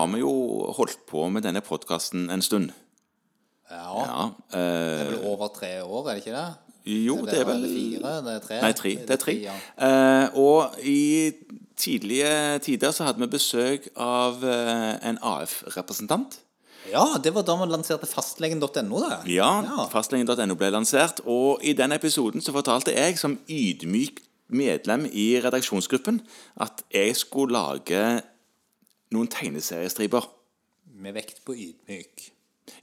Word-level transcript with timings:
har 0.00 0.08
vi 0.14 0.22
jo 0.24 0.32
holdt 0.76 1.02
på 1.10 1.26
med 1.32 1.44
denne 1.46 1.60
podkasten 1.64 2.28
en 2.32 2.42
stund. 2.44 2.72
Ja. 3.70 4.02
Ja, 4.02 4.22
Det 4.50 4.58
eh, 4.58 5.00
er 5.04 5.10
vel 5.12 5.24
over 5.30 5.48
tre 5.54 5.76
år, 5.84 6.08
er 6.10 6.16
det 6.18 6.24
ikke 6.26 6.34
det? 6.36 6.48
jo, 6.90 7.14
det 7.28 7.36
er 7.38 7.44
vel 7.46 7.64
fire? 7.68 8.12
Det 8.24 8.32
er 8.34 8.40
tre? 8.42 8.56
Nei, 8.64 8.70
tre. 8.74 8.92
Det 9.06 9.14
er 9.14 9.20
tre. 9.20 9.34
ja. 9.44 9.56
Eh, 9.86 10.38
og 10.40 10.78
i 10.82 11.32
tidlige 11.78 12.58
tider 12.64 12.90
så 12.96 13.04
hadde 13.06 13.20
vi 13.22 13.28
besøk 13.30 13.86
av 14.00 14.42
eh, 14.44 14.96
en 15.10 15.20
AF-representant. 15.22 16.40
ja, 16.90 17.04
det 17.22 17.30
var 17.36 17.44
da 17.46 17.54
man 17.60 17.70
lanserte 17.70 18.08
fastlegen.no, 18.10 19.04
det. 19.04 19.20
Ja, 19.36 19.52
Ja. 19.62 19.86
fastlegen.no 19.92 20.56
ble 20.58 20.72
lansert, 20.74 21.20
og 21.26 21.60
i 21.62 21.72
den 21.76 21.92
episoden 21.92 22.40
så 22.42 22.52
fortalte 22.56 22.96
jeg 22.96 23.18
som 23.20 23.38
ydmyk 23.46 24.24
medlem 24.50 25.04
i 25.12 25.36
redaksjonsgruppen 25.44 26.18
at 26.58 26.82
jeg 26.90 27.14
skulle 27.16 27.54
lage 27.54 28.22
noen 29.12 29.28
tegneseriestriper. 29.28 30.26
Med 31.00 31.14
vekt 31.16 31.40
på 31.46 31.54
ydmyk. 31.56 32.30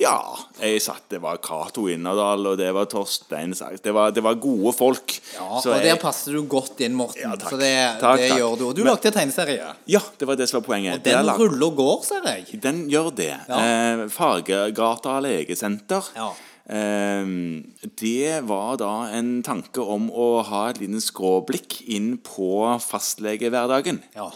Ja, 0.00 0.16
jeg 0.62 0.80
satt, 0.80 1.02
det 1.12 1.18
var 1.20 1.36
Cato 1.44 1.82
Innerdal, 1.92 2.46
og 2.48 2.54
det 2.56 2.70
var 2.72 2.86
Torstein 2.88 3.52
Saks. 3.54 3.82
Det, 3.84 3.92
var- 3.92 4.10
det 4.16 4.22
var 4.24 4.34
gode 4.40 4.72
folk. 4.72 5.12
Ja, 5.34 5.60
Så 5.60 5.74
og 5.74 5.76
jeg- 5.76 5.84
der 5.90 5.96
passer 6.00 6.32
du 6.32 6.42
godt 6.48 6.80
inn, 6.80 6.94
Morten. 6.94 7.20
Ja, 7.20 7.34
takk. 7.36 7.50
Så 7.52 7.58
det, 7.58 8.00
Takk, 8.00 8.16
det 8.18 8.30
takk. 8.30 8.38
gjør 8.40 8.58
du. 8.58 8.64
Og 8.68 8.74
du 8.74 8.82
Men- 8.84 8.94
lagde 8.94 9.10
tegneserie. 9.12 9.74
Ja, 9.86 10.00
det 10.18 10.26
var 10.26 10.36
det 10.36 10.48
som 10.48 10.62
var 10.62 10.66
poenget. 10.74 10.94
Og 10.94 11.02
den 11.02 11.26
lag- 11.26 11.38
ruller 11.38 11.66
og 11.66 11.76
går, 11.76 12.02
ser 12.04 12.22
jeg. 12.24 12.60
Den 12.62 12.88
gjør 12.88 13.14
det. 13.14 13.36
Ja. 13.48 13.58
Eh, 13.58 14.08
Fargegata 14.08 15.20
legesenter. 15.20 16.02
Ja. 16.16 16.30
Eh, 16.66 17.24
det 18.00 18.42
var 18.48 18.76
da 18.78 19.04
en 19.12 19.42
tanke 19.42 19.86
om 19.86 20.10
å 20.10 20.42
ha 20.44 20.68
et 20.70 20.78
liten 20.80 20.96
skråblikk 21.00 21.82
inn 21.88 22.16
på 22.16 22.80
fastlegehverdagen. 22.80 24.02
Ja. 24.16 24.30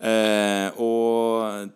Eh, 0.00 0.80
og 0.80 1.68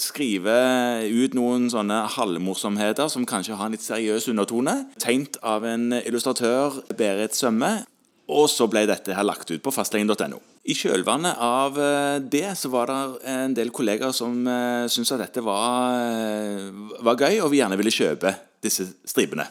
skrive 0.00 0.56
ut 1.04 1.36
noen 1.36 1.68
sånne 1.72 2.02
halvmorsomheter 2.16 3.10
som 3.12 3.26
kanskje 3.28 3.58
har 3.58 3.68
en 3.68 3.76
litt 3.76 3.84
seriøs 3.84 4.30
undertone. 4.32 4.78
Tegnet 5.02 5.36
av 5.44 5.66
en 5.68 5.90
illustratør, 6.02 6.80
Berit 6.96 7.36
Sømme. 7.36 7.84
Og 8.26 8.48
så 8.50 8.66
ble 8.66 8.82
dette 8.90 9.14
her 9.14 9.26
lagt 9.26 9.50
ut 9.52 9.62
på 9.62 9.70
fastlegen.no. 9.70 10.40
I 10.66 10.74
kjølvannet 10.74 11.38
av 11.38 11.76
eh, 11.78 12.16
det 12.26 12.48
så 12.58 12.70
var 12.72 12.90
det 12.90 13.26
en 13.30 13.54
del 13.54 13.70
kollegaer 13.74 14.14
som 14.16 14.40
uh, 14.50 14.88
syntes 14.90 15.12
at 15.14 15.22
dette 15.22 15.44
var, 15.46 15.94
eh, 15.94 16.66
var 17.06 17.20
gøy, 17.20 17.38
og 17.44 17.52
vi 17.52 17.60
gjerne 17.60 17.78
ville 17.78 17.94
kjøpe 17.94 18.32
disse 18.66 18.88
stripene. 19.06 19.46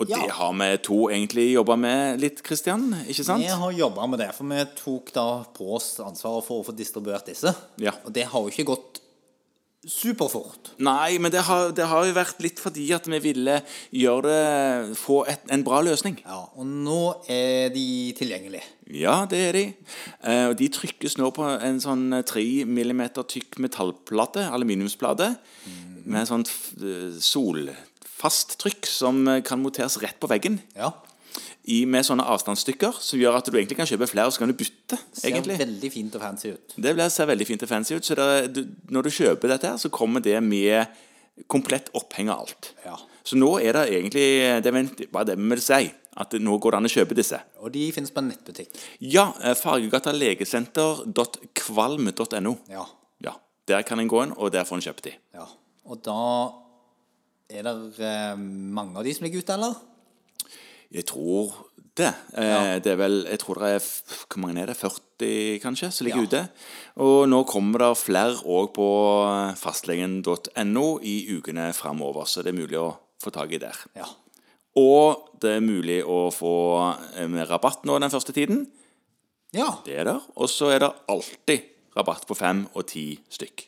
Og 0.00 0.08
Ja. 0.08 0.16
det 0.22 0.30
har 0.32 0.52
vi 0.56 0.76
to 0.78 1.08
egentlig 1.10 1.52
jobba 1.52 1.76
med 1.76 2.20
litt, 2.20 2.42
Kristian? 2.42 2.94
Ikke 3.06 3.24
sant? 3.24 3.42
Vi 3.42 3.48
har 3.48 3.72
jobba 3.72 4.06
med 4.08 4.18
det, 4.18 4.34
for 4.34 4.44
vi 4.44 4.64
tok 4.76 5.12
da 5.12 5.44
på 5.44 5.74
oss 5.76 5.98
ansvaret 6.00 6.44
for 6.44 6.62
å 6.62 6.66
få 6.66 6.74
distribuert 6.76 7.26
disse. 7.26 7.54
Ja. 7.78 7.92
Og 8.06 8.12
det 8.12 8.24
har 8.24 8.40
jo 8.40 8.48
ikke 8.48 8.64
gått 8.72 9.02
superfort. 9.82 10.70
Nei, 10.78 11.18
men 11.18 11.32
det 11.34 11.42
har, 11.42 11.72
det 11.74 11.86
har 11.90 12.06
jo 12.06 12.14
vært 12.14 12.38
litt 12.44 12.60
fordi 12.62 12.84
at 12.94 13.08
vi 13.10 13.18
ville 13.18 13.56
gjøre 13.90 14.22
det 14.30 14.96
Få 15.00 15.22
et, 15.26 15.42
en 15.50 15.64
bra 15.66 15.80
løsning. 15.82 16.20
Ja, 16.22 16.44
Og 16.56 16.66
nå 16.66 17.00
er 17.30 17.72
de 17.74 18.12
tilgjengelige. 18.18 18.62
Ja, 18.94 19.24
det 19.26 19.40
er 19.48 19.52
de. 19.56 19.64
Eh, 20.22 20.44
og 20.52 20.56
de 20.60 20.68
trykkes 20.70 21.16
nå 21.18 21.32
på 21.34 21.46
en 21.58 21.80
sånn 21.82 22.06
3 22.28 22.64
millimeter 22.68 23.26
tykk 23.26 23.58
metallplate, 23.64 24.44
aluminiumsplate, 24.54 25.32
med 26.04 26.28
sånt 26.30 26.50
sånn 26.50 27.68
eh, 27.72 27.88
solfast 28.22 28.58
trykk 28.60 28.86
som 28.86 29.26
eh, 29.28 29.42
kan 29.42 29.58
monteres 29.60 29.98
rett 30.02 30.18
på 30.20 30.28
veggen. 30.30 30.60
Ja. 30.76 30.92
I, 31.64 31.84
med 31.86 32.04
sånne 32.04 32.24
avstandsstykker 32.26 32.92
som 33.00 33.18
gjør 33.20 33.36
at 33.38 33.46
du 33.46 33.52
egentlig 33.56 33.76
kan 33.78 33.86
kjøpe 33.86 34.06
flere, 34.10 34.26
og 34.26 34.32
så 34.34 34.38
kan 34.42 34.48
du 34.50 34.54
bytte. 34.58 34.98
Ser 35.14 35.28
egentlig. 35.30 35.56
veldig 35.60 35.90
fint 35.94 36.14
og 36.18 36.22
fancy 36.22 36.48
ut. 36.52 36.74
Det 36.76 36.92
blir, 36.94 37.08
ser 37.08 37.26
veldig 37.30 37.46
fint 37.46 37.62
og 37.62 37.68
fancy 37.70 37.94
ut. 37.96 38.04
Så 38.04 38.14
det, 38.18 38.24
er- 38.42 38.48
du, 38.52 38.64
når 38.90 39.02
du 39.02 39.10
kjøper 39.10 39.48
dette, 39.48 39.66
her, 39.70 39.76
så 39.78 39.88
kommer 39.90 40.20
det 40.20 40.40
med 40.42 40.86
komplett 41.48 41.88
oppheng 41.94 42.28
av 42.30 42.38
alt. 42.44 42.72
Ja. 42.84 42.96
Så 43.24 43.36
nå 43.38 43.52
er 43.62 43.72
det 43.72 43.86
egentlig 43.94 44.24
Det 44.64 44.66
er 44.66 44.72
bare 45.12 45.24
det 45.30 45.36
vi 45.38 45.48
vil 45.54 45.60
si. 45.62 45.92
At 46.16 46.32
nå 46.34 46.58
går 46.60 46.70
det 46.74 46.76
an 46.76 46.84
å 46.84 46.88
kjøpe 46.92 47.14
disse. 47.16 47.38
Og 47.62 47.70
de 47.72 47.86
finnes 47.94 48.10
på 48.12 48.18
en 48.20 48.28
nettbutikk. 48.28 48.68
Ja, 49.00 49.30
Fargegatalegesenter.kvalm.no. 49.32 49.56
Fargegata 49.62 50.12
legesenter.kvalm.no. 50.12 52.56
Ja. 52.68 52.84
Ja, 53.24 53.32
Der 53.70 53.82
kan 53.86 53.98
en 54.02 54.08
gå 54.10 54.22
inn, 54.26 54.32
og 54.36 54.52
der 54.52 54.64
får 54.68 54.76
en 54.76 54.82
kjøpt 54.90 55.04
de. 55.08 55.12
ja. 55.32 55.46
Og 55.88 56.02
da 56.04 56.18
er 57.52 57.66
det 57.66 58.00
eh, 58.04 58.36
mange 58.38 58.96
av 58.98 59.04
de 59.06 59.12
som 59.14 59.24
ligger 59.26 59.42
ute, 59.44 59.54
eller? 59.58 59.74
Jeg 60.92 61.06
tror 61.08 61.52
det. 61.96 62.10
Ja. 62.36 62.78
det 62.80 62.88
er 62.92 62.96
vel 62.96 63.18
Jeg 63.28 63.38
tror 63.42 63.58
det 63.60 63.68
er 63.74 63.84
Hvor 64.32 64.40
mange 64.40 64.62
er 64.62 64.70
det? 64.70 64.76
40, 64.80 65.58
kanskje, 65.60 65.90
som 65.92 66.06
ligger 66.06 66.22
Ja. 66.22 66.28
ute. 66.28 66.42
Og 67.04 67.28
nå 67.28 67.42
kommer 67.48 67.78
det 67.84 67.90
flere 68.00 68.38
òg 68.44 68.70
på 68.76 68.86
fastlegen.no 69.60 70.86
i 71.02 71.14
ukene 71.36 71.70
framover, 71.76 72.24
så 72.26 72.42
det 72.42 72.52
er 72.52 72.60
mulig 72.60 72.78
å 72.80 72.94
få 73.22 73.32
tak 73.34 73.52
i 73.52 73.60
der. 73.62 73.76
Ja. 73.96 74.08
Og 74.80 75.36
det 75.42 75.56
er 75.58 75.64
mulig 75.64 76.00
å 76.04 76.30
få 76.32 76.54
eh, 77.16 77.28
rabatt 77.48 77.84
nå 77.84 77.98
den 78.00 78.10
første 78.12 78.32
tiden. 78.32 78.66
Ja. 79.52 79.68
Det 79.84 79.98
er 80.00 80.04
der. 80.08 80.20
Og 80.36 80.48
så 80.48 80.70
er 80.72 80.80
det 80.80 80.92
alltid 81.12 81.68
rabatt 81.96 82.24
på 82.26 82.34
fem 82.38 82.64
og 82.72 82.86
ti 82.88 83.18
stykk. 83.28 83.66